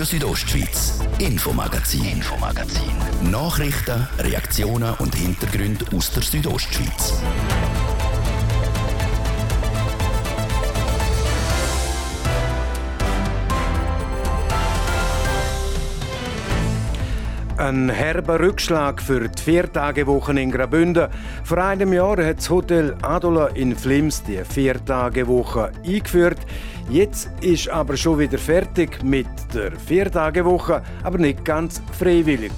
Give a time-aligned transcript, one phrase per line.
[0.00, 2.90] Radio Südostschweiz, Infomagazin, Infomagazin.
[3.30, 7.20] Nachrichten, Reaktionen und Hintergründe aus der Südostschweiz.
[17.58, 21.08] Ein herber Rückschlag für die Viertagewochen in Graubünden.
[21.44, 26.38] Vor einem Jahr hat das Hotel Adola in Flims die Viertagewoche eingeführt.
[26.90, 32.50] Jetzt ist aber schon wieder fertig mit der Viertagewoche, aber nicht ganz freiwillig.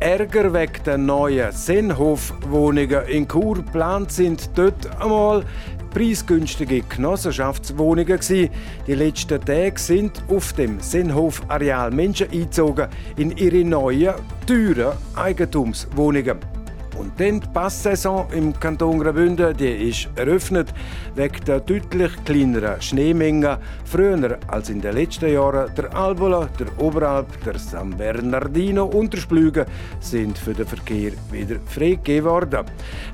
[0.00, 5.46] Ärger wegen der neuen Sennhof-Wohnungen in Chur geplant sind dort einmal
[5.94, 8.18] preisgünstige Genossenschaftswohnungen.
[8.18, 8.50] Gewesen.
[8.86, 14.12] Die letzten Tage sind auf dem Sennhof-Areal Menschen eingezogen in ihre neuen,
[14.46, 16.61] teuren Eigentumswohnungen.
[16.98, 20.72] Und dann die Passsaison im Kanton Graubünden, die ist eröffnet
[21.14, 23.56] wegen der deutlich kleineren Schneemengen.
[23.84, 29.18] Früher als in den letzten Jahren der Albola, der Oberalp, der San Bernardino und der
[29.18, 29.66] Splüge
[30.00, 32.66] sind für den Verkehr wieder freigegeben worden.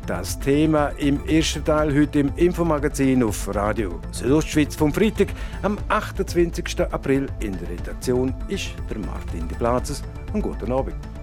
[0.06, 5.28] Das Thema im ersten Teil heute im Infomagazin auf Radio Südostschweiz vom Freitag
[5.62, 6.80] am 28.
[6.92, 10.02] April in der Redaktion ist der Martin Di Plazes.
[10.32, 11.17] Und guten Abend.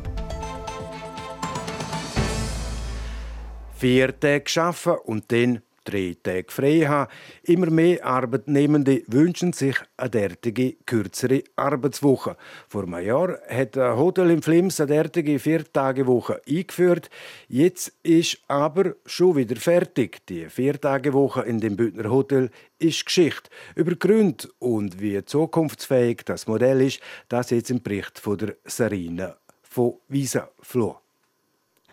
[3.77, 7.11] Vier Tage arbeiten und dann drei Tage frei haben.
[7.43, 12.37] Immer mehr Arbeitnehmende wünschen sich eine derartige kürzere Arbeitswoche.
[12.67, 17.09] Vor einem Jahr hat ein Hotel in Flims eine derartige Viertagewoche eingeführt.
[17.47, 20.25] Jetzt ist aber schon wieder fertig.
[20.27, 23.49] Die Viertagewoche in dem Bündner Hotel ist Geschichte.
[23.75, 29.37] Über Gründe und wie zukunftsfähig das Modell ist, das jetzt im Bericht von der Sarina
[29.61, 31.05] von Wiesafloh.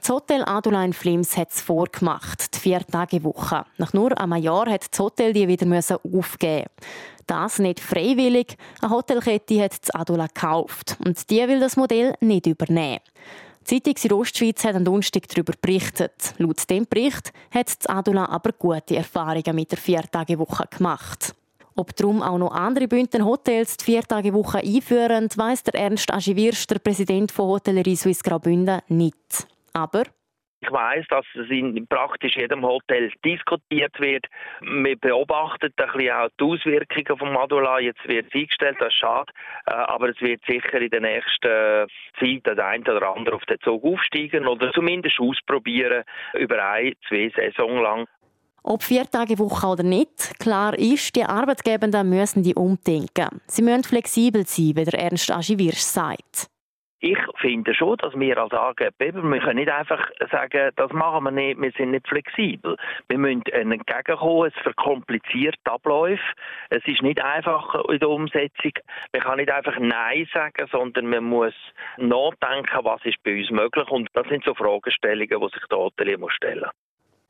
[0.02, 3.64] Das Hotel Adula in Flims hat es vorgemacht, die Vier-Tage-Woche.
[3.78, 6.66] Nach nur einem Jahr hat das Hotel die wieder aufgeben
[7.28, 8.56] Das nicht freiwillig.
[8.80, 10.96] Eine Hotelkette hat das Adula gekauft.
[11.06, 12.98] Und die will das Modell nicht übernehmen.
[13.70, 16.34] Die Zeitung Südostschweiz hat am Donnerstag darüber berichtet.
[16.38, 21.32] Laut dem Bericht hat das Adula aber gute Erfahrungen mit der Vier-Tage-Woche gemacht.
[21.76, 26.80] Ob darum auch noch andere Bündner Hotels die Vier-Tage-Woche einführen, weiss der Ernst Agiwirsch, der
[26.80, 29.46] Präsident von Hotellerie Suisse Graubünden, nicht.
[29.74, 30.04] Aber
[30.62, 34.26] ich weiß, dass es in praktisch jedem Hotel diskutiert wird.
[34.60, 37.80] Wir beobachten ein bisschen auch die Auswirkungen von Madula.
[37.80, 39.32] Jetzt wird es eingestellt, das ist schade.
[39.66, 41.88] Äh, aber es wird sicher in der nächsten
[42.20, 46.04] Zeit der eine oder andere auf den Zug aufsteigen oder zumindest ausprobieren
[46.34, 48.06] über ein, zwei Saison lang.
[48.62, 53.40] Ob vier Tage Woche oder nicht, klar ist, die Arbeitgebenden müssen die umdenken.
[53.48, 56.51] Sie müssen flexibel sein, wie der Ernst Agiwirsch sagt.
[57.04, 61.32] Ich finde schon, dass wir als Arbeitgeber, wir können nicht einfach sagen, das machen wir
[61.32, 62.76] nicht, wir sind nicht flexibel.
[63.08, 66.22] Wir müssen entgegenkommen, es verkompliziert Abläufe.
[66.70, 68.70] Es ist nicht einfach in der Umsetzung.
[69.12, 71.54] Man kann nicht einfach Nein sagen, sondern man muss
[71.96, 73.88] nachdenken, was ist bei uns möglich.
[73.88, 76.70] Und das sind so Fragestellungen, die sich der Hotelier stellen muss.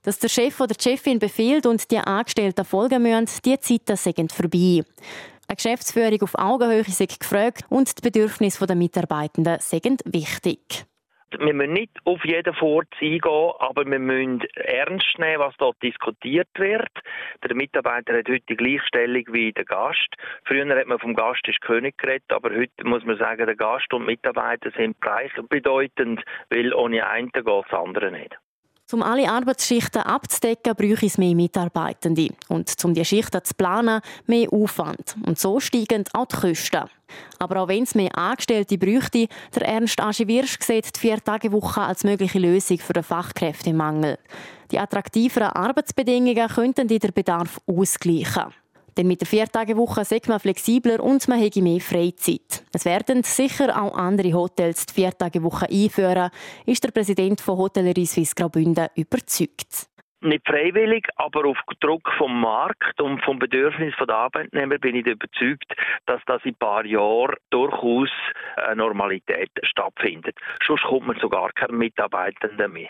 [0.05, 4.33] Dass der Chef oder die Chefin befiehlt und die Angestellten folgen müssen, die Zeiten sind
[4.33, 4.83] vorbei.
[5.53, 10.87] Eine Geschäftsführung auf Augenhöhe ist gefragt und die Bedürfnisse der Mitarbeitenden sind wichtig.
[11.39, 16.49] Wir müssen nicht auf jeden Furz eingehen, aber wir müssen ernst nehmen, was dort diskutiert
[16.57, 16.89] wird.
[17.47, 20.09] Der Mitarbeiter hat heute die Gleichstellung wie der Gast.
[20.47, 23.93] Früher hat man vom Gast ist König geredet, aber heute muss man sagen, der Gast
[23.93, 28.39] und Mitarbeiter sind gleichbedeutend, weil ohne einen geht das andere nicht.
[28.93, 32.29] Um alle Arbeitsschichten abzudecken, bräuchte es mehr Mitarbeitende.
[32.49, 35.17] Und um die Schichten zu planen, mehr Aufwand.
[35.27, 36.85] Und so steigen auch die Kosten.
[37.39, 42.05] Aber auch wenn es mehr Angestellte bräuchte, der Ernst Aschi Wirsch sieht die Vier-Tage-Woche als
[42.05, 44.19] mögliche Lösung für den Fachkräftemangel.
[44.71, 48.53] Die attraktiveren Arbeitsbedingungen könnten den Bedarf ausgleichen.
[48.97, 52.65] Denn mit der Viertagewoche sagt man flexibler und man hätte mehr Freizeit.
[52.73, 56.31] Es werden sicher auch andere Hotels die Viertagewoche einführen,
[56.67, 59.89] ist der Präsident von Hotellerie Suisse Graubünden überzeugt
[60.23, 65.75] nicht freiwillig, aber auf Druck vom Markt und vom Bedürfnis der Arbeitnehmer bin ich überzeugt,
[66.07, 68.11] dass das in ein paar Jahren durchaus
[68.57, 70.39] eine Normalität stattfindet.
[70.67, 72.89] Sonst kommt man sogar keinen Mitarbeitenden mehr.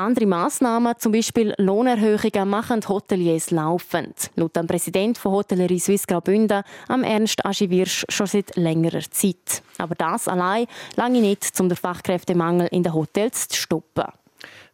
[0.00, 4.30] Andere Massnahmen, zum Beispiel Lohnerhöhungen, machen Hoteliers laufend.
[4.34, 9.62] Laut dem Präsident von Hotellerie Suisse Graubünden, am Ernst Agiwirsch, schon seit längerer Zeit.
[9.76, 14.06] Aber das allein lange nicht, um den Fachkräftemangel in den Hotels zu stoppen.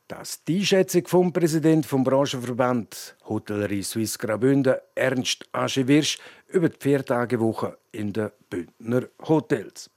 [0.06, 6.78] Das ist die Einschätzung vom Präsidenten vom Branchenverband Hotellerie Suisse Graubünden, Ernst Agiwirsch, über die
[6.78, 9.90] Viertagewoche in den Bündner Hotels.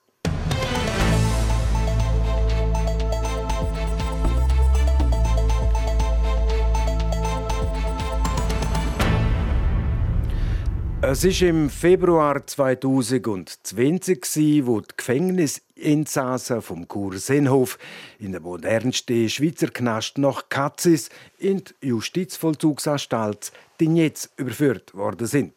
[11.12, 17.80] Es ist im Februar 2020, wo die Gefängnisinsassen vom Kursenhof
[18.20, 21.10] in der modernsten Schweizer Knast nach Katzis
[21.40, 23.52] in die Justizvollzugsanstalt
[23.82, 25.56] jetzt überführt worden sind.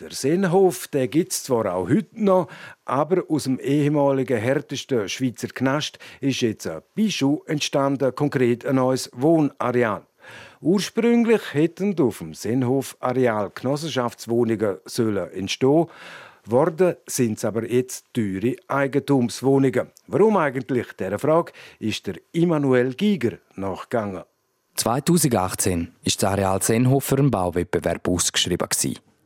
[0.00, 2.48] Der Sennhof, der gibt es zwar auch heute noch,
[2.84, 9.08] aber aus dem ehemaligen härtesten Schweizer Knast ist jetzt ein Bijou entstanden, konkret ein neues
[9.14, 10.04] Wohnareal.
[10.60, 15.86] Ursprünglich hätten auf dem Sennhof-Areal Genossenschaftswohnungen sollen entstehen
[16.46, 19.88] worden sind es aber jetzt teure Eigentumswohnungen.
[20.06, 20.86] Warum eigentlich?
[20.98, 24.22] Dieser Frage ist der Immanuel Giger nachgegangen.
[24.76, 28.68] 2018 ist das Areal Sennhof für einen Bauwettbewerb ausgeschrieben.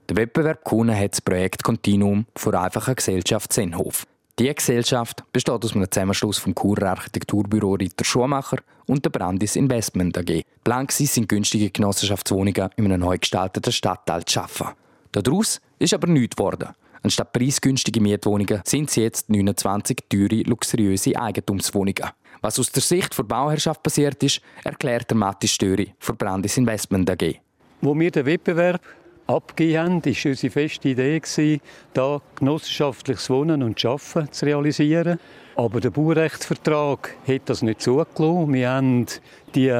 [0.08, 4.06] Der Wettbewerb gewonnen hat das Projekt Continuum von einfacher Gesellschaft Sennhof.
[4.40, 10.18] Die Gesellschaft besteht aus einem Zusammenschluss vom Churer Architekturbüro Ritter Schumacher und der Brandis Investment
[10.18, 10.42] AG.
[10.64, 14.70] Plan sind günstige Genossenschaftswohnungen in einem neu gestalteten Stadtteil zu schaffen.
[15.12, 16.70] Daraus ist aber nichts geworden.
[17.04, 22.10] Anstatt preisgünstige Mietwohnungen sind es jetzt 29 teure, luxuriöse Eigentumswohnungen.
[22.40, 27.08] Was aus der Sicht der Bauherrschaft passiert ist, erklärt der Matti Störi von Brandis Investment
[27.08, 27.36] AG.
[27.80, 28.80] Wo wir den Wettbewerb
[29.26, 31.60] abgegeben haben, war unsere feste Idee,
[31.92, 35.18] da genossenschaftliches Wohnen und Arbeiten zu realisieren.
[35.56, 38.52] Aber der Baurechtsvertrag hat das nicht zugelassen.
[38.52, 39.06] Wir haben
[39.54, 39.72] die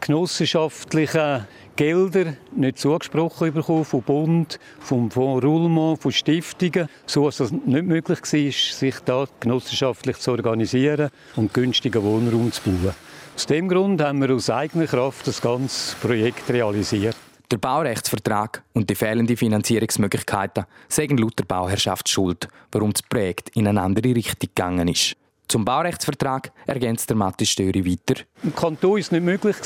[0.00, 1.46] genossenschaftlichen
[1.76, 7.86] Gelder nicht zugesprochen bekommen vom Bund, vom Fonds Ruhlmann, von Stiftungen, so dass es nicht
[7.86, 12.94] möglich war, sich da genossenschaftlich zu organisieren und günstigen Wohnraum zu bauen.
[13.34, 17.16] Aus dem Grund haben wir aus eigener Kraft das ganze Projekt realisiert.
[17.52, 23.68] Der Baurechtsvertrag und die fehlenden Finanzierungsmöglichkeiten sagen laut der Bauherrschaft schuld, warum das Projekt in
[23.68, 25.16] eine andere Richtung gegangen ist.
[25.48, 28.22] Zum Baurechtsvertrag ergänzt der Matthias Störi weiter.
[28.42, 29.56] Im Kanton war es nicht möglich,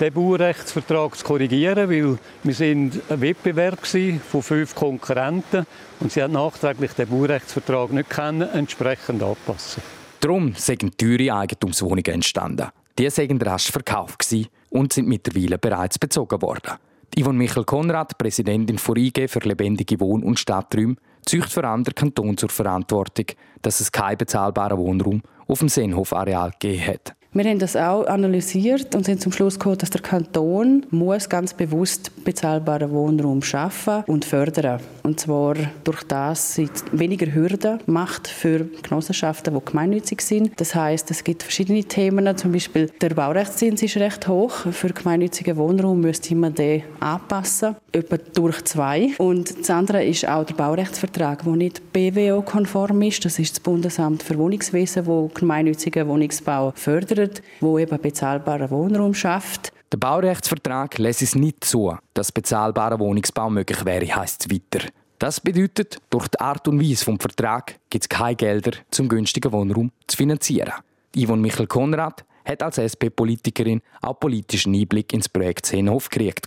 [0.00, 5.64] den Baurechtsvertrag zu korrigieren, weil wir sind ein Wettbewerb von fünf Konkurrenten
[6.00, 9.80] und sie haben nachträglich den Baurechtsvertrag nicht können, entsprechend anpassen.
[10.18, 12.66] Darum sind teure Eigentumswohnungen entstanden.
[12.98, 14.26] Die sind rasch verkauft
[14.70, 16.72] und sind mittlerweile bereits bezogen worden.
[17.18, 22.36] Yvonne Michel Konrad, Präsidentin von IG für lebendige Wohn- und Stadträume, zücht für andere Kanton
[22.36, 23.24] zur Verantwortung,
[23.62, 27.16] dass es keinen bezahlbaren Wohnraum auf dem Seenhof-Areal gegeben hat.
[27.36, 31.52] Wir haben das auch analysiert und sind zum Schluss gekommen, dass der Kanton muss ganz
[31.52, 34.80] bewusst bezahlbaren Wohnraum schaffen und fördern.
[35.02, 35.54] Und zwar
[35.84, 40.58] durch das sie weniger Hürden macht für Genossenschaften, die gemeinnützig sind.
[40.58, 42.38] Das heißt, es gibt verschiedene Themen.
[42.38, 44.72] Zum Beispiel der Baurechtszins ist recht hoch.
[44.72, 49.10] Für gemeinnützigen Wohnraum müsste man den anpassen, etwa durch zwei.
[49.18, 53.26] Und das andere ist auch der Baurechtsvertrag, der nicht BWO-konform ist.
[53.26, 59.14] Das ist das Bundesamt für Wohnungswesen, das gemeinnützigen Wohnungsbau fördert fördert, wo eben bezahlbaren Wohnraum
[59.14, 59.72] schafft.
[59.92, 64.86] Der Baurechtsvertrag lässt es nicht zu, dass bezahlbarer Wohnungsbau möglich wäre, heisst es weiter.
[65.18, 69.52] Das bedeutet, durch die Art und Weise des Vertrags gibt es keine Gelder, zum günstigen
[69.52, 70.72] Wohnraum zu finanzieren.
[71.16, 76.46] Yvonne Michel Konrad hat als SP-Politikerin auch politischen Einblick ins Projekt Seenhof gekriegt.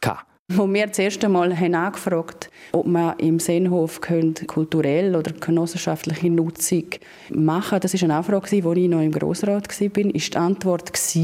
[0.51, 6.85] Wo wir das erste Mal haben angefragt ob man im Seenhof kulturell oder genossenschaftliche Nutzung
[7.29, 10.91] machen könnte, das war eine Anfrage, als ich noch im Grossrat war, ist die Antwort,
[10.91, 11.17] das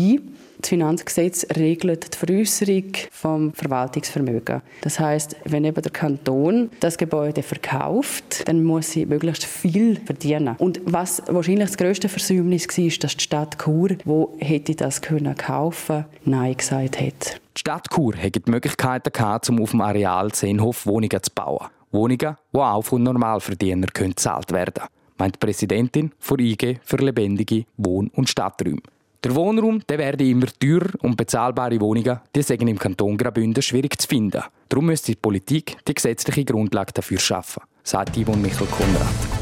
[0.63, 4.61] Finanzgesetz regelt die Veräusserung vom Verwaltungsvermögen.
[4.81, 10.55] Das heißt, wenn eben der Kanton das Gebäude verkauft, dann muss sie möglichst viel verdienen.
[10.57, 15.01] Und was wahrscheinlich das größte Versäumnis war, ist, dass die Stadt Chur, wo hätte das
[15.01, 17.41] können kaufen, nein gesagt hat.
[17.55, 21.67] Die Stadt Chur hätte die Möglichkeiten gehabt, um auf dem Areal Seenhof Wohnungen zu bauen.
[21.89, 27.63] Wohnungen, die auch von Normalverdienern gezahlt werden können, meint die Präsidentin von IG für lebendige
[27.77, 28.81] Wohn- und Stadträume.
[29.23, 34.01] Der Wohnraum der werde immer teurer und bezahlbare Wohnungen die sind im Kanton Graubünden schwierig
[34.01, 34.43] zu finden.
[34.67, 39.34] Darum müsste die Politik die gesetzliche Grundlage dafür schaffen, sagt Yvonne Michel Konrad.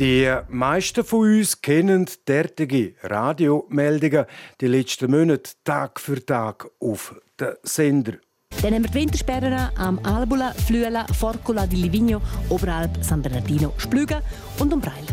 [0.00, 4.26] Die meisten von uns kennen derartige Radiomeldungen
[4.60, 8.14] die letzten Monate Tag für Tag auf den Sender
[8.62, 14.22] dann haben wir die Wintersperren am Albula, Flüela, Forcula di Livigno, Oberalp, San Bernardino, Splügen
[14.58, 15.04] und Umbreil.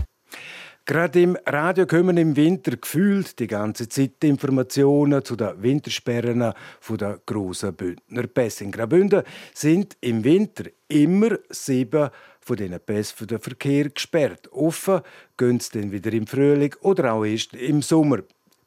[0.86, 6.54] Gerade im Radio kommen im Winter gefühlt die ganze Zeit Informationen zu den Wintersperren
[6.90, 8.24] der grossen Bündner.
[8.60, 9.24] In Graubünden
[9.54, 12.10] sind im Winter immer sieben
[12.42, 14.52] von diesen Pässen für den Verkehr gesperrt.
[14.52, 15.02] Offen
[15.38, 18.20] gehen sie dann wieder im Frühling oder auch erst im Sommer.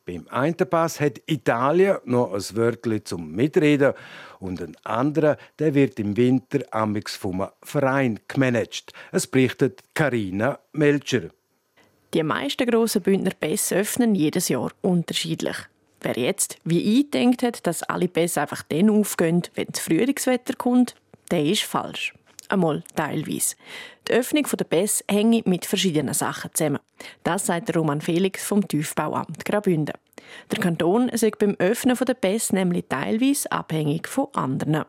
[0.07, 3.95] Beim einen Pass hat Italien noch ein Wörtchen zum Mitreden
[4.38, 8.93] und ein anderer, der wird im Winter amix vom Verein gemanagt.
[9.12, 11.31] Es berichtet Karina Melcher.
[12.12, 15.57] Die meisten grossen Bündner Pässe öffnen jedes Jahr unterschiedlich.
[16.02, 20.95] Wer jetzt wie eindenkt hat, dass alle Pässe einfach dann aufgehen, wenn das Frühlingswetter kommt,
[21.31, 22.12] der ist falsch.
[22.49, 23.57] Einmal teilweise.
[24.09, 26.81] Die Öffnung der Pässe hängt mit verschiedenen Sachen zusammen.
[27.23, 29.95] Das sagt Roman Felix vom Tiefbauamt Graubünden.
[30.51, 34.85] Der Kanton sagt beim Öffnen der Pässe nämlich teilweise abhängig von anderen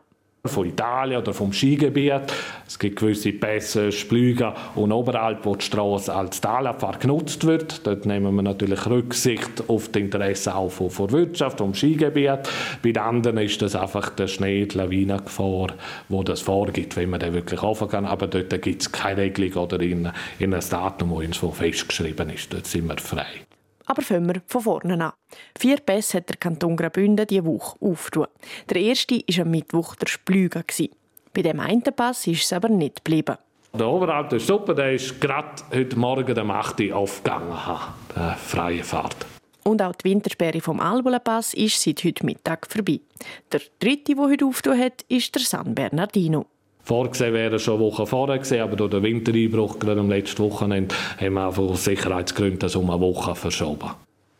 [0.48, 2.32] von Italien oder vom Skigebiet.
[2.66, 7.86] Es gibt gewisse Pässe, Splüge und oberhalb, wo die Straße als Talabfahrt genutzt wird.
[7.86, 12.48] Dort nehmen wir natürlich Rücksicht auf die Interessen auch von, der Wirtschaft, vom Skigebiet.
[12.82, 15.68] Bei den anderen ist das einfach der Schnee, die Lawinengefahr,
[16.08, 18.04] wo das vorgibt, wenn man den wirklich offen kann.
[18.04, 22.52] Aber dort gibt es keine Regelung oder in, in ein Datum, das uns festgeschrieben ist.
[22.52, 23.46] Dort sind wir frei.
[23.86, 25.12] Aber fangen wir von vorne an.
[25.58, 28.28] Vier Pässe hat der Kanton Graubünden diese Woche aufgetan.
[28.68, 30.64] Der erste war am Mittwoch der Splüge.
[31.32, 33.36] Bei dem einen Pass ist es aber nicht geblieben.
[33.72, 37.54] Der Oberalp der Suppe der ist gerade heute Morgen um 8 Uhr aufgegangen,
[38.14, 39.26] der freie Fahrt.
[39.64, 43.00] Und auch die Wintersperre vom Albula-Pass ist seit heute Mittag vorbei.
[43.52, 46.46] Der dritte, der heute aufgetan hat, ist der San Bernardino.
[46.86, 51.34] Vorgesehen wäre schon Wochen vorher gewesen, aber durch den Wintereinbruch gerade am letzten Wochenende haben
[51.34, 53.90] wir einfach aus Sicherheitsgründen das um eine Woche verschoben.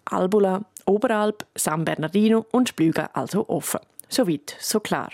[0.05, 3.81] Albula, Oberalp, San Bernardino und Splüge also offen.
[4.09, 5.11] Soweit, so klar.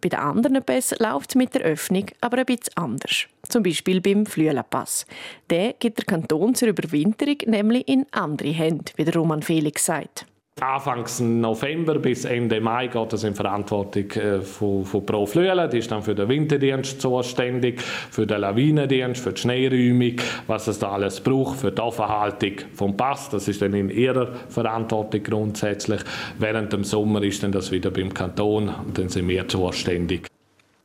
[0.00, 3.26] Bei den anderen Pässen läuft es mit der Öffnung aber ein bisschen anders.
[3.48, 5.04] Zum Beispiel beim Flüelenpass.
[5.50, 10.26] Der gibt der Kanton zur Überwinterung nämlich in andere Hände, wie der Roman Felix sagt.
[10.62, 15.70] Anfangs November bis Ende Mai geht es in Verantwortung äh, von, von Pro Flüelen.
[15.70, 20.78] Die ist dann für den Winterdienst zuständig, für den Lawinendienst, für die Schneeräumung, was es
[20.78, 23.30] da alles braucht, für die Offenhaltung vom Pass.
[23.30, 26.00] Das ist dann in ihrer Verantwortung grundsätzlich.
[26.38, 30.27] Während dem Sommer ist dann das wieder beim Kanton und dann sind wir zuständig.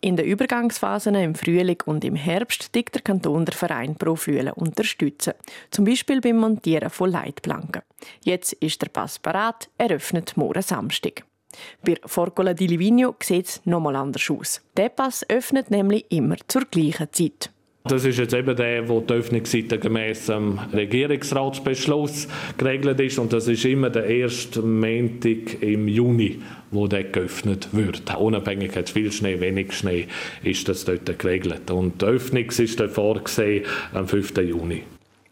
[0.04, 4.52] In den Übergangsphasen im Frühling und im Herbst tickt der Kanton der Verein Pro Flüelen
[4.52, 5.32] unterstützen.
[5.72, 7.84] Zum Beispiel beim Montieren von Leitplanken.
[8.22, 11.24] Jetzt ist der Pass parat, eröffnet morgen Samstag.
[11.86, 14.62] Bei Forcola di Livigno sieht es nochmal anders aus.
[14.76, 17.50] Der Pass öffnet nämlich immer zur gleichen Zeit.
[17.86, 23.50] Das ist jetzt eben der, wo die Öffnungsseite gemäß dem Regierungsratsbeschluss geregelt ist und das
[23.50, 28.16] ist immer der erste Montag im Juni, wo der geöffnet wird.
[28.16, 30.08] Unabhängig hat viel Schnee, wenig Schnee,
[30.44, 31.70] ist das dort geregelt.
[31.72, 34.38] Und die Öffnung ist dann vorgesehen am 5.
[34.38, 34.84] Juni.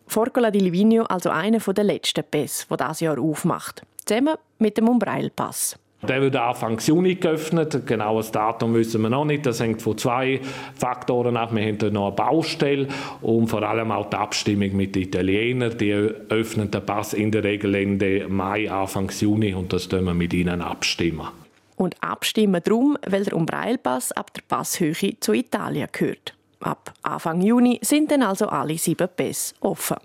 [0.07, 3.81] Forcola di Livigno also einer der letzten Pässe, die dieses Jahr aufmacht.
[4.05, 5.79] Zusammen mit dem Umbreilpass.
[6.07, 7.85] Der wird Anfang Juni geöffnet.
[7.85, 9.45] Genaues Datum wissen wir noch nicht.
[9.45, 10.41] Das hängt von zwei
[10.73, 11.53] Faktoren ab.
[11.53, 12.87] Wir haben dort noch eine Baustelle
[13.21, 15.77] und vor allem auch die Abstimmung mit den Italienern.
[15.77, 20.15] Die öffnen den Pass in der Regel Ende Mai, Anfang Juni und das tun wir
[20.15, 21.27] mit ihnen abstimmen.
[21.75, 26.33] Und abstimmen darum, weil der Umbreilpass ab der Passhöhe zu Italien gehört.
[26.61, 29.97] Ab Anfang Juni sind dann also alle sieben Pässe offen.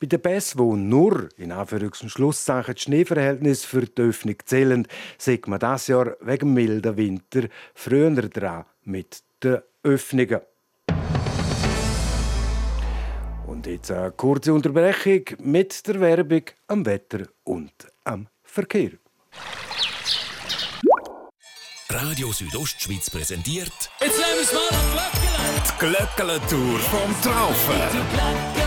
[0.00, 4.86] Bei den Pässen, wo nur in Anführungs- und Schlusszeichen die Schneeverhältnisse für die Öffnung zählen,
[5.18, 10.40] sieht man das Jahr wegen milden Winter früher dran mit den Öffnungen.
[13.46, 17.72] Und jetzt eine kurze Unterbrechung mit der Werbung am Wetter und
[18.04, 18.90] am Verkehr.
[21.88, 23.72] Radio Südostschweiz präsentiert.
[24.00, 24.68] Jetzt nehmen wir es mal
[25.64, 28.65] Die Glöckele-Tour vom Traufen.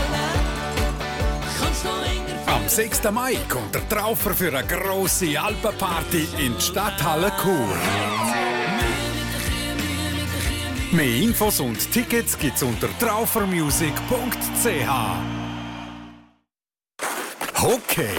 [2.70, 3.10] Am 6.
[3.10, 7.76] Mai kommt der Traufer für eine grosse Alpenparty in die Stadthalle Chur.
[10.92, 14.88] Mehr Infos und Tickets gibt's unter traufermusic.ch.
[17.60, 18.14] Okay,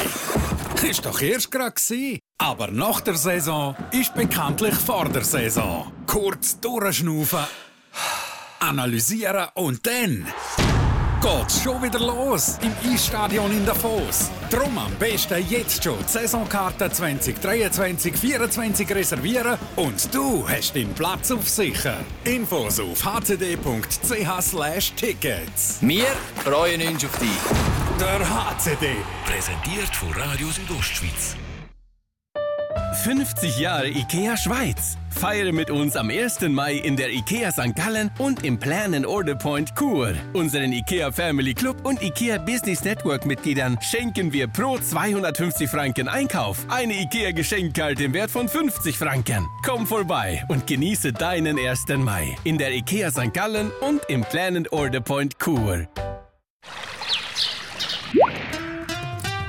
[0.89, 2.20] ist doch erst gerade.
[2.38, 5.89] Aber nach der Saison ist bekanntlich vor der Saison.
[6.05, 7.46] Kurz durchschnaufen,
[8.60, 10.27] analysieren und dann
[11.22, 14.30] geht's schon wieder los im Eisstadion in Davos.
[14.50, 21.48] Drum am besten jetzt schon die Saisonkarte 2023-24 reservieren und du hast den Platz auf
[21.48, 21.98] sicher.
[22.24, 25.78] Infos auf hcd.ch/tickets.
[25.82, 26.08] Wir
[26.44, 27.30] freuen uns auf dich.
[28.00, 28.96] Der HCD.
[29.25, 31.36] Präsentiert von Radio Südostschweiz.
[32.93, 34.98] 50 Jahre IKEA Schweiz.
[35.10, 36.41] Feiere mit uns am 1.
[36.50, 37.75] Mai in der IKEA St.
[37.75, 40.13] Gallen und im Plan Order Point Kur.
[40.33, 46.65] Unseren IKEA Family Club und IKEA Business Network Mitgliedern schenken wir pro 250 Franken Einkauf
[46.69, 49.48] eine IKEA Geschenkkarte im Wert von 50 Franken.
[49.65, 51.86] Komm vorbei und genieße deinen 1.
[51.98, 53.33] Mai in der IKEA St.
[53.33, 55.88] Gallen und im Plan Order Point Kur.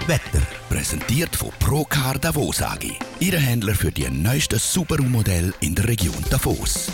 [0.06, 0.61] Wetter.
[0.72, 2.96] Präsentiert von Procar Davos AG.
[3.20, 6.90] Ihre Händler für die neuesten Subaru-Modelle in der Region Davos.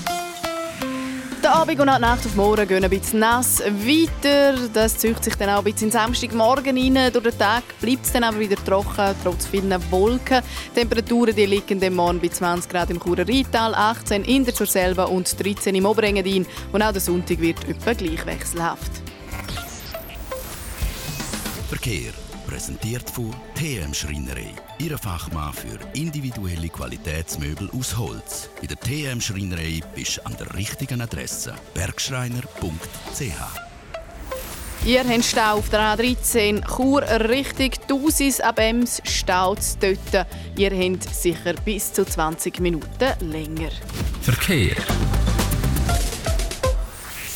[1.45, 4.59] Der Abend und die Nacht auf morgen gehen ein bisschen nass weiter.
[4.75, 7.13] Das zieht sich dann auch ein bisschen Samstagmorgen rein.
[7.13, 10.43] Durch den Tag bleibt es dann aber wieder trocken, trotz vielen Wolken.
[10.75, 14.57] Die Temperaturen die liegen dem Morgen bei 20 Grad im Churer Rheintal, 18 in der
[14.57, 16.47] Surselva und 13 im Oberengadin.
[16.73, 18.91] Und auch der Sonntag wird etwa gleich wechselhaft.
[21.69, 22.13] Verkehr
[22.49, 24.55] präsentiert von TM Schreinerei.
[24.79, 28.49] Ihre Fachmann für individuelle Qualitätsmöbel aus Holz.
[28.59, 31.55] Bei der TM Schreinerei bist du an der richtigen Adresse.
[31.75, 33.23] Bergschreiner.ch
[34.87, 40.27] Ihr habt Stau auf der A13 Chur Richtung Tausis ab Ems staut dort.
[40.57, 43.71] Ihr habt sicher bis zu 20 Minuten länger.
[44.23, 44.77] Verkehr.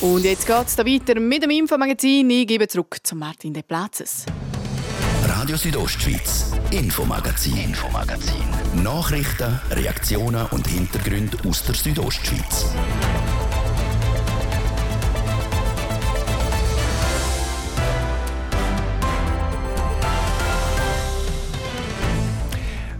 [0.01, 2.29] Und jetzt geht es weiter mit dem Infomagazin.
[2.31, 4.25] Ich gebe zurück zu Martin De Platzes.
[5.43, 7.57] Radio Südostschweiz, Infomagazin.
[7.57, 8.45] Infomagazin.
[8.81, 12.73] Nachrichten, Reaktionen und Hintergründe aus der Südostschweiz.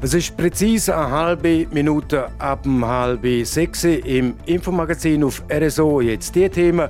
[0.02, 6.02] Es ist präzise eine halbe Minute ab dem halbe sechs im Infomagazin auf RSO.
[6.02, 6.90] Jetzt die Themen.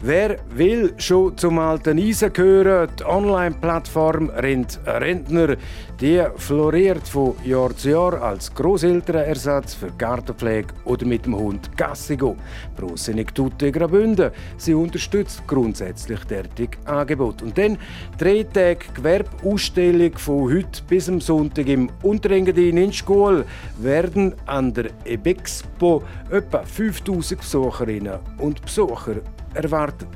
[0.00, 2.90] Wer will schon zum alten Eisen gehören?
[2.98, 5.56] Die Online-Plattform Rent Rentner,
[6.00, 12.36] die floriert von Jahr zu Jahr als Großelternersatz für Gartenpflege oder mit dem Hund Gassigo.
[12.76, 14.30] Pro Senektute Graubünden.
[14.56, 17.42] Sie unterstützt grundsätzlich derartige Angebot.
[17.42, 17.78] Und dann
[18.18, 23.44] drei Tage Gewerbeausstellung von heute bis am Sonntag im Unterengadin in Schkuhl
[23.78, 29.16] werden an der Ebexpo etwa 5000 Besucherinnen und Besucher
[29.54, 30.08] erwartet.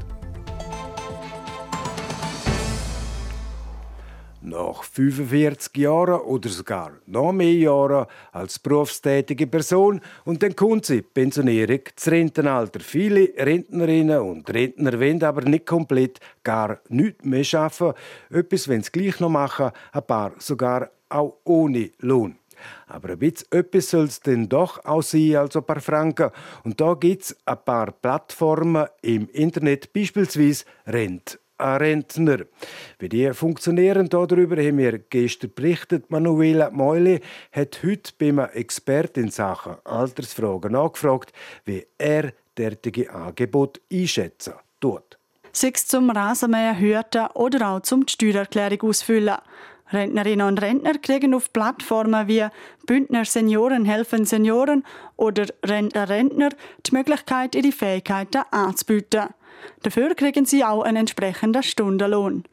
[4.41, 11.03] Nach 45 Jahren oder sogar noch mehr Jahren als berufstätige Person und dann kommt sie
[11.03, 12.81] Pensionierung das Rentenalter.
[12.81, 17.99] Viele Rentnerinnen und Rentner wollen aber nicht komplett gar nichts mehr arbeiten.
[18.31, 22.37] Etwas wenn sie gleich noch machen, ein paar sogar auch ohne Lohn.
[22.89, 26.31] Aber ein bisschen etwas soll es denn doch auch sein als ein paar Franken.
[26.65, 32.47] Und da gibt es ein paar Plattformen im Internet, beispielsweise Rent an Rentner.
[32.99, 36.11] Wie die funktionieren, darüber haben wir gestern berichtet.
[36.11, 37.21] Manuela Meuli
[37.53, 41.33] hat heute beim Experten in Sachen Altersfragen nachgefragt,
[41.65, 45.19] wie er derartige Angebot einschätzen tut.
[45.53, 49.37] Sei es zum Rasenmähen hüten oder auch zum Steuererklärung ausfüllen.
[49.93, 52.47] Rentnerinnen und Rentner kriegen auf Plattformen wie
[52.87, 54.85] Bündner Senioren helfen Senioren
[55.17, 56.51] oder Rentner Rentner
[56.87, 59.29] die Möglichkeit, ihre Fähigkeiten anzubieten.
[59.83, 62.45] Dafür kriegen sie auch einen entsprechenden Stundenlohn.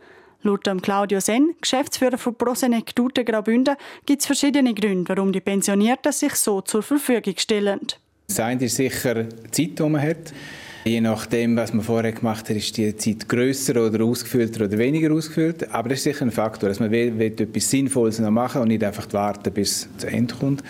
[0.41, 6.11] Laut Claudio Sen, Geschäftsführer von Prosenec Dute Graubünden, gibt es verschiedene Gründe, warum die Pensionierten
[6.11, 7.79] sich so zur Verfügung stellen.
[8.27, 10.33] Das eine ist sicher die Zeit, die man hat.
[10.87, 15.11] Je nachdem, was man vorher gemacht hat, ist die Zeit grösser oder ausgefüllter oder weniger
[15.11, 15.73] ausgefüllt.
[15.73, 18.67] Aber das ist sicher ein Faktor, dass man will, will etwas Sinnvolles noch machen und
[18.67, 20.63] nicht einfach warten, bis es zu Ende kommt.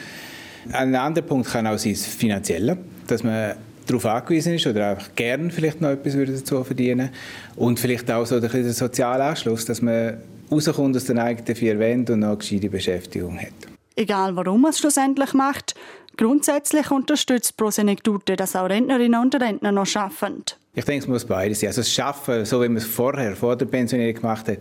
[0.71, 5.10] Ein anderer Punkt kann auch sein, das Finanzielle, dass man darauf angewiesen ist oder einfach
[5.15, 7.10] gern vielleicht noch etwas dazu verdienen
[7.58, 10.17] und vielleicht auch so der soziale Anschluss, dass man
[10.49, 13.54] rauskommt aus den eigenen vier Wänden und noch eine gescheite Beschäftigung hat.
[13.97, 15.75] Egal warum man es schlussendlich macht,
[16.17, 20.43] Grundsätzlich unterstützt Prosenektute, dass auch Rentnerinnen und Rentner noch arbeiten.
[20.78, 21.69] Ich denke, es muss beides sein.
[21.69, 24.58] Also das Schaffen, so wie man es vorher, vor der Pensionierung gemacht hat,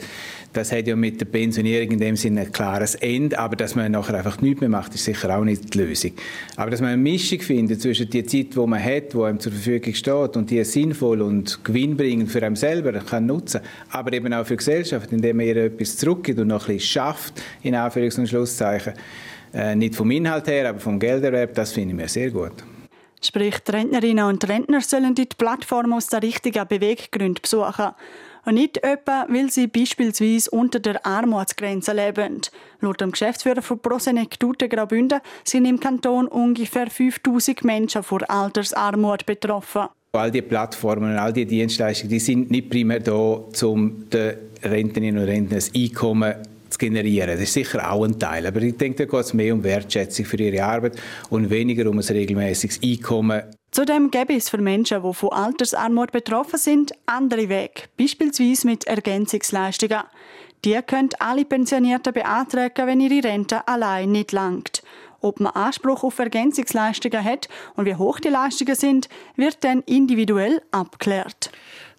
[0.52, 3.90] das hat ja mit der Pensionierung in dem Sinne ein klares Ende, aber dass man
[3.90, 6.12] nachher einfach nichts mehr macht, ist sicher auch nicht die Lösung.
[6.54, 9.50] Aber dass man eine Mischung findet zwischen der Zeit, die man hat, die einem zur
[9.50, 14.46] Verfügung steht und die sinnvoll und gewinnbringend für einen selber kann nutzen, aber eben auch
[14.46, 18.18] für die Gesellschaft, indem man ihr etwas zurückgibt und noch ein bisschen schafft, in Anführungs-
[18.20, 18.92] und Schlusszeichen,
[19.54, 22.52] äh, nicht vom Inhalt her, aber vom Gelderwerb, das finde ich mir sehr gut.
[23.22, 27.92] Sprich, die Rentnerinnen und Rentner sollen die Plattform aus der richtigen Beweggrund besuchen.
[28.44, 32.42] Und nicht etwa, weil sie beispielsweise unter der Armutsgrenze leben.
[32.80, 39.24] Laut dem Geschäftsführer von Prosenec Dute Graubünden sind im Kanton ungefähr 5000 Menschen vor Altersarmut
[39.24, 39.86] betroffen.
[40.12, 45.22] All die Plattformen und all die Dienstleistungen, die sind nicht primär da, um den Rentnerinnen
[45.22, 46.34] und Rentnern ein Einkommen
[46.74, 47.28] zu generieren.
[47.28, 48.46] Das ist sicher auch ein Teil.
[48.46, 51.98] Aber ich denke, da geht es mehr um Wertschätzung für ihre Arbeit und weniger um
[51.98, 53.42] ein regelmäßiges Einkommen.
[53.70, 60.02] Zudem gäbe es für Menschen, die von Altersarmut betroffen sind, andere Wege, beispielsweise mit Ergänzungsleistungen.
[60.64, 64.82] Die können alle Pensionierten beantragen, wenn ihre Rente allein nicht langt.
[65.20, 70.62] Ob man Anspruch auf Ergänzungsleistungen hat und wie hoch die Leistungen sind, wird dann individuell
[70.70, 71.50] abgeklärt.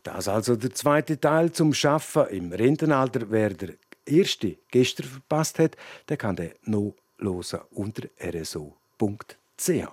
[0.04, 3.22] Das also der zweite Teil zum Schaffen im Rentenalter.
[3.30, 3.70] Wer der
[4.06, 5.76] erste gestern verpasst hat,
[6.10, 9.88] der kann den noch hören unter rso.ch.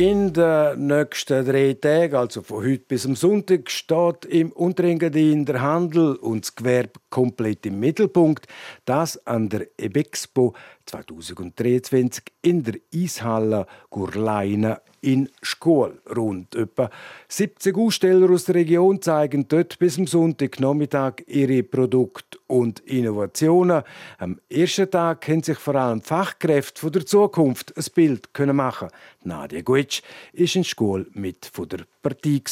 [0.00, 5.60] In den nächsten drei Tagen, also von heute bis am Sonntag, steht im Unterengadin der
[5.60, 8.46] Handel und das Gewerbe komplett im Mittelpunkt.
[8.86, 10.54] Das an der Ebexpo
[10.90, 16.00] 2023 in der Eishalle Gurleina in Schkuhl.
[16.14, 16.90] Rund etwa
[17.28, 23.82] 70 Aussteller aus der Region zeigen dort bis zum Sonntagnachmittag ihre Produkte und Innovationen.
[24.18, 28.88] Am ersten Tag können sich vor allem Fachkräfte der Zukunft ein Bild machen.
[29.24, 32.42] Nadia Guetsch war in Schkuhl mit von der Partie.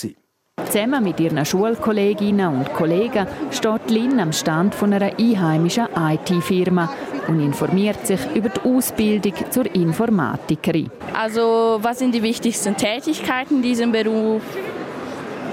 [0.66, 6.90] Zusammen mit ihren Schulkolleginnen und Kollegen steht Lynn am Stand von einer einheimischen IT-Firma
[7.27, 10.90] und informiert sich über die Ausbildung zur Informatikerin.
[11.14, 14.42] Also was sind die wichtigsten Tätigkeiten in diesem Beruf?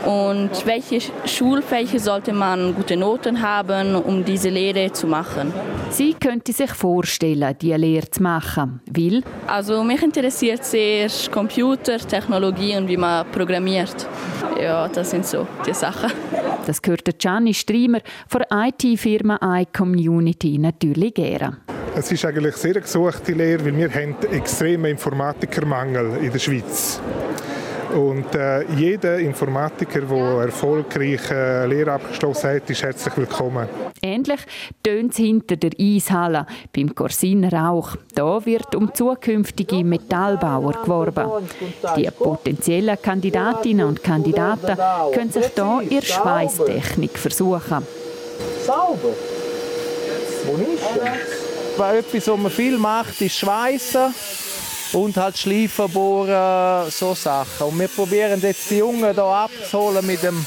[0.05, 5.51] und welche Schulfächer sollte man gute Noten haben, um diese Lehre zu machen.
[5.89, 8.81] Sie könnte sich vorstellen, diese Lehre zu machen.
[8.91, 9.23] Will?
[9.47, 14.07] Also mich interessiert sehr Computer, Technologie und wie man programmiert.
[14.61, 16.11] Ja, das sind so die Sachen.
[16.65, 21.57] Das gehört Gianni Striemer von der IT-Firma iCommunity natürlich gerne.
[21.95, 26.99] Es ist eigentlich sehr gesuchte Lehre, weil wir haben extremen Informatikermangel in der Schweiz.
[27.95, 33.69] Und äh, jeder Informatiker, der erfolgreich äh, Lehre abgeschlossen hat, ist herzlich willkommen.
[34.01, 34.41] Ähnlich
[34.83, 37.95] tönt es hinter der Eishalle beim Corsiner Rauch.
[38.13, 41.47] Da wird um zukünftige Metallbauer geworben.
[41.95, 44.77] Die potenziellen Kandidatinnen und Kandidaten
[45.13, 47.87] können sich hier ihre Schweißtechnik versuchen.
[48.65, 49.15] Sauber?
[50.45, 51.45] Wo ist es?
[51.79, 54.13] Etwas, was man viel macht, ist Schweißen
[54.95, 57.67] und halt Schleifen bohren, so Sachen.
[57.67, 60.45] Und wir probieren jetzt die Jungen hier abzuholen mit dem,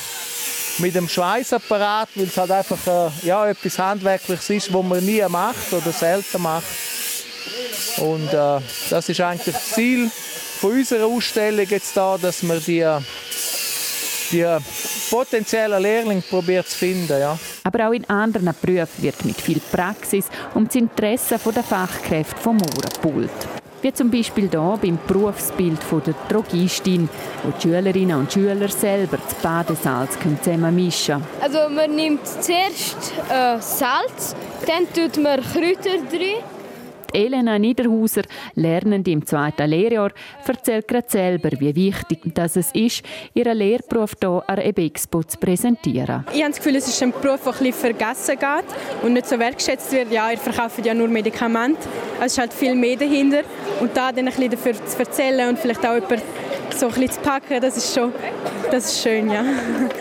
[0.79, 5.23] mit dem Schweißapparat, weil es halt einfach äh, ja, etwas Handwerkliches ist, was man nie
[5.29, 6.65] macht oder selten macht.
[7.99, 10.11] Und äh, das ist eigentlich das Ziel
[10.61, 12.87] von unserer Ausstellung jetzt da, dass wir die,
[14.31, 14.47] die
[15.11, 17.21] potenziellen Lehrlinge probiert zu finden.
[17.21, 17.39] Ja.
[17.65, 22.57] Aber auch in anderen Berufen wird mit viel Praxis um das Interesse der Fachkräfte vom
[22.57, 23.58] Ohren gepult.
[23.81, 27.09] Wie zum Beispiel hier beim Berufsbild der Drogistin,
[27.45, 33.61] wo die Schülerinnen und Schüler selber das Badesalz zusammen mischen Also man nimmt zuerst äh,
[33.61, 34.35] Salz,
[34.67, 36.43] dann tut man Kräuter drin
[37.13, 38.23] Elena Niederhauser,
[38.55, 40.13] Lernende im zweiten Lehrjahr,
[40.47, 43.03] erzählt gerade selber, wie wichtig das es ist,
[43.35, 46.25] ihren Lehrberuf hier an der EBEXPO zu präsentieren.
[46.33, 49.39] Ich habe das Gefühl, es ist ein Beruf, der bisschen vergessen geht und nicht so
[49.39, 50.13] wertgeschätzt wird.
[50.13, 51.89] Ja, ihr verkauft ja nur Medikamente.
[52.21, 53.43] Es ist halt viel mehr dahinter.
[53.81, 56.23] Und da dann ein bisschen dafür zu erzählen und vielleicht auch jemand
[56.75, 58.13] so ein bisschen zu packen, das ist schon
[58.71, 59.45] das ist schön, ja.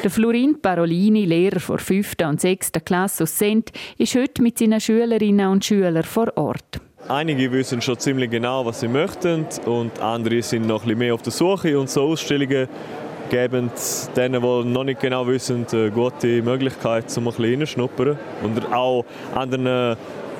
[0.03, 2.15] Der Florin Parolini, Lehrer vor 5.
[2.25, 2.71] und 6.
[2.83, 6.81] Klasse aus Sent, ist heute mit seinen Schülerinnen und Schülern vor Ort.
[7.07, 11.13] Einige wissen schon ziemlich genau, was sie möchten und andere sind noch ein bisschen mehr
[11.13, 12.67] auf der Suche und so Ausstellungen
[13.29, 13.71] geben
[14.15, 19.05] denen, die noch nicht genau wissen, eine gute Möglichkeit, um ein bisschen reinschnuppern und auch
[19.33, 19.95] anderen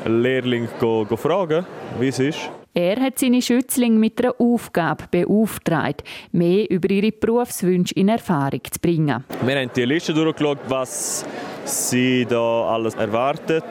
[0.06, 0.70] Lehrlingen
[1.18, 1.66] fragen,
[2.00, 2.50] wie es ist.
[2.80, 8.80] Er hat seine Schützlinge mit einer Aufgabe beauftragt, mehr über ihre Berufswünsche in Erfahrung zu
[8.80, 9.26] bringen.
[9.44, 11.26] Wir haben die Liste durchgeschaut, was
[11.66, 13.64] sie da alles erwartet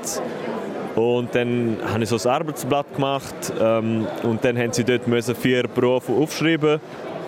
[0.96, 5.04] und dann habe ich so ein Arbeitsblatt gemacht ähm, und dann haben sie dort
[5.38, 6.80] vier Berufe aufschreiben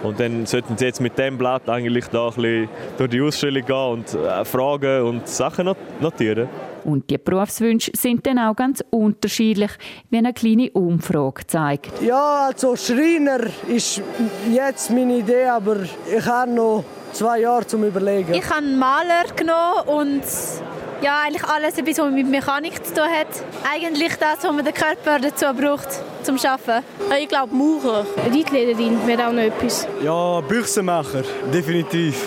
[0.02, 3.64] und dann sollten sie jetzt mit dem Blatt eigentlich da ein bisschen durch die Ausstellung
[3.64, 6.48] gehen und äh, Fragen und Sachen notieren.
[6.88, 9.70] Und die Berufswünsche sind dann auch ganz unterschiedlich,
[10.09, 12.01] wie eine kleine Umfrage zeigt.
[12.01, 14.01] Ja, also Schreiner ist
[14.51, 18.33] jetzt meine Idee, aber ich habe noch zwei Jahre zum Überlegen.
[18.33, 20.22] Ich habe einen Maler genommen und
[21.03, 23.29] ja, eigentlich alles, was mit Mechanik zu tun hat.
[23.70, 25.88] Eigentlich das, was man den Körper dazu braucht,
[26.22, 26.87] zum Arbeiten.
[27.20, 28.07] Ich glaube Maurer.
[28.16, 29.87] Reitlehrerin wäre auch noch etwas.
[30.03, 31.22] Ja, Büchsenmacher,
[31.53, 32.27] definitiv.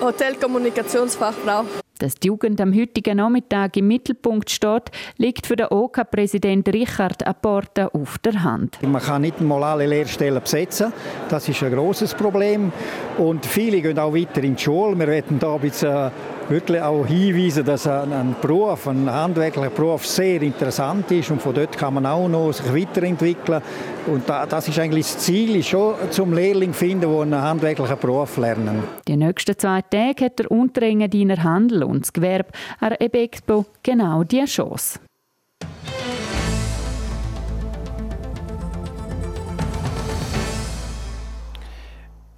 [0.00, 1.64] Hotelkommunikationsfachfrau.
[2.00, 7.88] Dass die Jugend am heutigen Nachmittag im Mittelpunkt steht, liegt für den OK-Präsident Richard Apporta
[7.88, 8.78] auf der Hand.
[8.82, 10.94] Man kann nicht mal alle Lehrstellen besetzen.
[11.28, 12.72] Das ist ein großes Problem.
[13.18, 14.98] Und viele gehen auch weiter in die Schule.
[14.98, 16.10] Wir werden da ein bisschen
[16.50, 21.78] wirklich auch hinweisen, dass ein Beruf, ein handwerklicher Beruf sehr interessant ist und von dort
[21.78, 23.62] kann man auch noch sich weiterentwickeln.
[24.06, 28.36] Und das ist eigentlich das Ziel, ist schon zum Lehrling finden, der einen handwerklichen Beruf
[28.36, 28.82] lernen.
[29.06, 34.24] Die nächsten zwei Tage hat der Unterengadiner Handel und das Gewerbe an der Expo genau
[34.24, 34.98] diese Chance.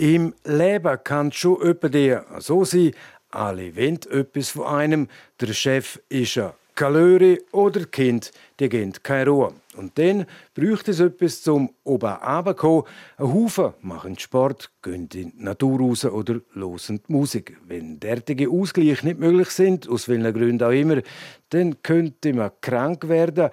[0.03, 2.91] Im Leben kann es schon dir so sein,
[3.33, 5.09] alle wollen etwas von einem.
[5.41, 8.27] Der Chef ist ein Kalöre oder die Kinder,
[8.59, 9.53] die geben keine Ruhe.
[9.77, 12.85] Und dann bräuchte es etwas zum oben runterkommen.
[13.19, 17.59] Ein Haufen machen Sport, gehen in die Natur raus oder hören die Musik.
[17.67, 21.03] Wenn derartige Ausgleich nicht möglich sind, aus welchen Gründen auch immer,
[21.51, 23.51] dann könnte man krank werden.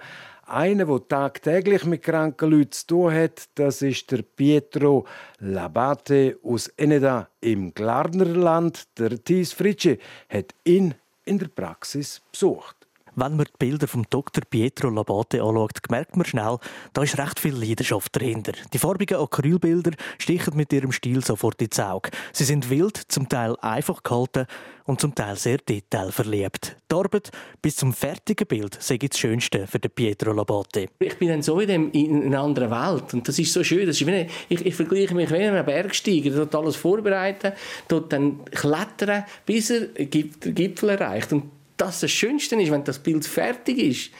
[0.50, 5.06] Einer, der tagtäglich mit kranken Leuten zu tun hat, das ist der Pietro
[5.38, 8.88] Labate aus Eneda im Glarnerland.
[8.98, 12.79] Der Thies Fritsche hat ihn in der Praxis besucht.
[13.16, 14.42] Wenn man die Bilder vom Dr.
[14.48, 16.58] Pietro Labate anschaut, merkt man schnell,
[16.92, 18.52] da ist recht viel Leidenschaft dahinter.
[18.72, 22.10] Die farbigen Acrylbilder stichen mit ihrem Stil sofort ins Auge.
[22.32, 24.46] Sie sind wild, zum Teil einfach gehalten
[24.84, 26.76] und zum Teil sehr detailverliebt.
[26.90, 27.30] Die Arbeit
[27.62, 30.88] bis zum fertigen Bild sei das Schönste für den Pietro Labate.
[30.98, 33.86] Ich bin dann so in, dem, in einer anderen Welt und das ist so schön.
[33.86, 37.52] Das ist wie, ich, ich vergleiche mich wie einem Bergsteiger, dort alles vorbereiten,
[37.88, 41.32] dort dann klettern, bis er den Gipfel erreicht.
[41.32, 44.10] Und das das Schönste ist, wenn das Bild fertig ist,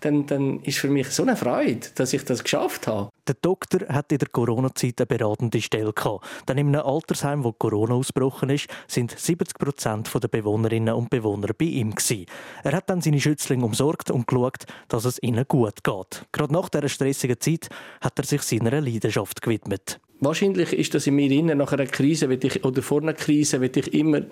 [0.00, 3.10] dann, dann ist für mich so eine Freude, dass ich das geschafft habe.
[3.26, 6.26] Der Doktor hat in der Corona-Zeit eine beratende Stelle gehabt.
[6.46, 11.48] Dann in einem Altersheim, wo Corona ausgebrochen ist, sind 70 Prozent der Bewohnerinnen und Bewohner
[11.56, 12.26] bei ihm gewesen.
[12.64, 16.26] Er hat dann seine Schützlinge umsorgt und geschaut, dass es ihnen gut geht.
[16.32, 17.68] Gerade nach dieser stressigen Zeit
[18.00, 20.00] hat er sich seiner Leidenschaft gewidmet.
[20.20, 23.72] Wahrscheinlich ist das in mir innen nach einer Krise ich, oder vor einer Krise will
[23.74, 24.22] ich immer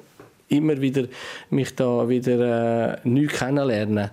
[0.49, 1.05] immer wieder
[1.51, 4.11] mich da wieder äh, neu kennenlernen.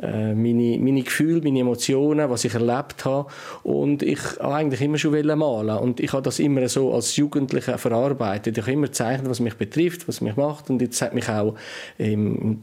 [0.00, 3.28] Äh, meine, meine Gefühle, meine Emotionen, was ich erlebt habe.
[3.62, 5.78] Und ich wollte eigentlich immer schon malen.
[5.78, 8.58] Und ich habe das immer so als Jugendlicher verarbeitet.
[8.58, 10.68] Ich habe immer gezeichnet, was mich betrifft, was mich macht.
[10.68, 11.54] Und jetzt hat mich auch
[11.98, 12.62] ähm,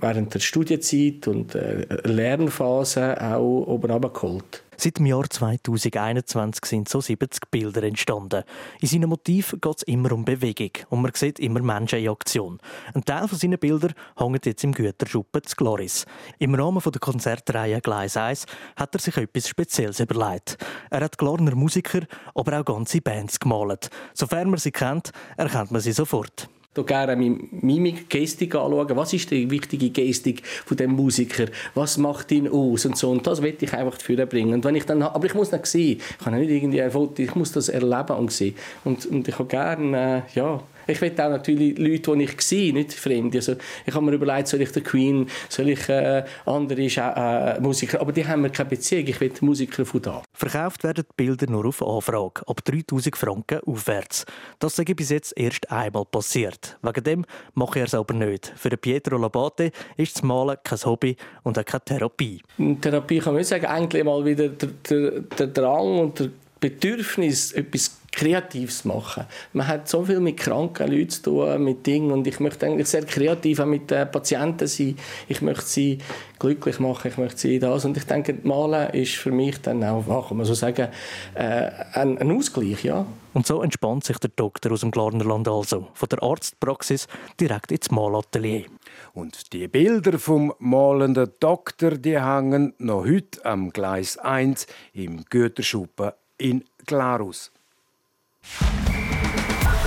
[0.00, 4.62] während der Studienzeit und äh, Lernphase auch oben runtergeholt.
[4.82, 8.44] Seit dem Jahr 2021 sind so 70 Bilder entstanden.
[8.80, 12.58] In seinem Motiv geht es immer um Bewegung und man sieht immer Menschen in Aktion.
[12.94, 16.06] Ein Teil von seinen Bildern hängt jetzt im Güterschuppen zu Gloris.
[16.38, 20.56] Im Rahmen der Konzertreihe Gleis 1 hat er sich etwas Spezielles überlegt.
[20.88, 22.00] Er hat Glarner Musiker,
[22.34, 23.90] aber auch ganze Bands gemalt.
[24.14, 28.96] Sofern man sie kennt, erkennt man sie sofort hier gerne Mimik, Gestik anschauen.
[28.96, 31.46] Was ist die wichtige Gestik von dem Musiker?
[31.74, 32.86] Was macht ihn aus?
[32.86, 33.10] Und so.
[33.10, 34.54] Und das will ich einfach bringen.
[34.54, 36.00] Und wenn ich dann, aber ich muss nicht sehen.
[36.18, 38.54] Ich kann nicht irgendwie ein Foto, ich muss das erleben und sehen.
[38.84, 42.72] Und, und ich habe gerne, äh, ja, ich will auch natürlich Leute, die ich sehe,
[42.72, 43.38] nicht Fremde.
[43.38, 43.54] Also
[43.86, 48.12] ich habe mir überlegt, soll ich der Queen, soll ich äh, andere äh, Musiker, aber
[48.12, 49.06] die haben mir keine Beziehung.
[49.06, 50.22] Ich will Musiker von da.
[50.32, 54.24] Verkauft werden die Bilder nur auf Anfrage, ab 3000 Franken aufwärts.
[54.58, 56.78] Das ich bis jetzt erst einmal passiert.
[56.82, 58.52] Wegen dem mache ich es aber nicht.
[58.56, 62.42] Für Pietro Labate ist das Malen kein Hobby und auch keine Therapie.
[62.80, 68.00] Therapie kann man sagen, eigentlich mal wieder der, der, der Drang und der Bedürfnis, etwas
[68.12, 69.24] Kreatives machen.
[69.52, 72.88] Man hat so viel mit kranken Leuten zu tun, mit Dingen und ich möchte eigentlich
[72.88, 74.96] sehr kreativ auch mit den Patienten sein.
[75.28, 75.98] Ich möchte sie
[76.38, 80.28] glücklich machen, ich möchte sie das und ich denke, Malen ist für mich dann auch,
[80.28, 80.88] kann man so sagen,
[81.34, 83.06] äh, ein, ein, Ausgleich, ja.
[83.32, 87.06] Und so entspannt sich der Doktor aus dem Glarnerland also, von der Arztpraxis
[87.38, 88.64] direkt ins Malatelier.
[89.12, 96.10] Und die Bilder vom malenden Doktor, die hängen noch heute am Gleis 1 im Güterschuppen
[96.40, 97.52] in Glarus.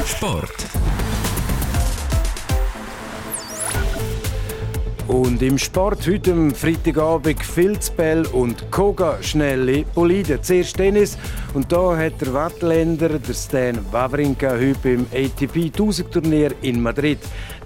[0.06, 0.70] Sport.
[5.08, 10.42] Und im Sport heute am Freitagabend Filzbell und Koga schnelle Bolide.
[10.42, 11.18] Zuerst Tennis
[11.54, 17.20] und da hat der Wattländer, der Stan Wawrinka, heute im ATP 1000 Turnier in Madrid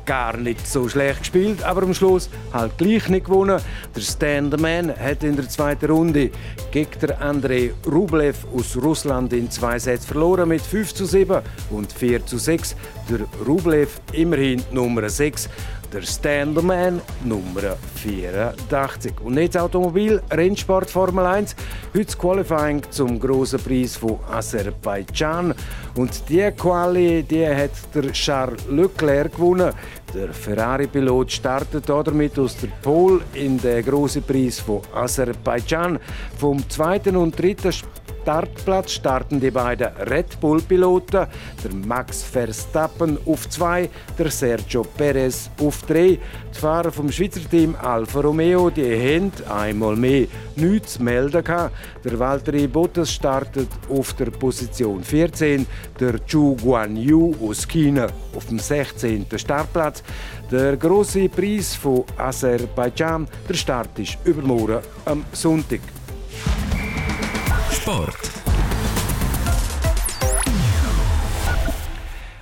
[0.07, 3.61] gar nicht so schlecht gespielt, aber am Schluss halt gleich nicht gewonnen.
[3.95, 6.31] Der Stan the Man hat in der zweiten Runde
[6.71, 11.91] gegen der Andrei Rublev aus Russland in zwei Sätzen verloren mit 5 zu 7 und
[11.91, 12.75] 4 zu 6.
[13.09, 15.49] Der Rublev immerhin Nummer 6
[15.91, 19.13] der Standerman Nummer 84.
[19.21, 21.55] Und jetzt Automobil, Rennsport Formel 1.
[21.93, 25.53] Heute das Qualifying zum grossen Preis von Aserbaidschan.
[25.95, 29.73] Und die Quali die hat der Charles Leclerc gewonnen.
[30.13, 35.99] Der Ferrari-Pilot startet damit aus der Pole in den grossen Preis von Aserbaidschan.
[36.37, 37.73] Vom zweiten und dritten
[38.27, 41.27] Startplatz starten die beiden Red Bull-Piloten,
[41.63, 46.19] der Max Verstappen auf zwei, der Sergio Perez auf drei.
[46.53, 51.73] Die Fahrer vom Schweizer Team Alfa Romeo die haben einmal mehr nichts zu melden gehabt.
[52.03, 55.65] Der Valtteri Bottas startet auf der Position 14,
[55.97, 59.25] der Zhu Guanyu aus China auf dem 16.
[59.37, 60.03] Startplatz.
[60.51, 65.79] Der große Preis von Aserbaidschan, der Start ist übermorgen am Sonntag.
[67.87, 68.36] Sport.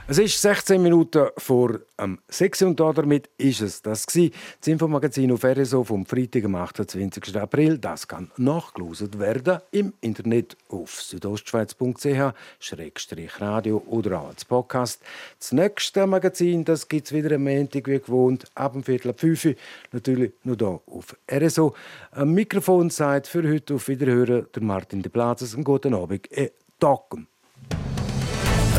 [0.08, 4.32] Es ist 16 Minuten vor am 6 und damit ist es das gsi.
[4.60, 7.36] Das Infomagazin auf RSO vom Freitag, am 28.
[7.36, 7.80] April.
[7.80, 15.02] Das kann nachgelost werden im Internet auf südostschweiz.ch-radio oder auch als Podcast.
[15.40, 19.46] Das nächste Magazin, gibt es wieder am Montag wie gewohnt, ab dem Viertel ab 5
[19.46, 19.56] Uhr.
[19.92, 21.74] Natürlich nur hier auf RSO.
[22.12, 25.56] Am Mikrofon sagt für heute auf Wiederhören der Martin de Plazes.
[25.56, 26.32] Einen guten Abend.
[26.32, 27.28] E Tacken.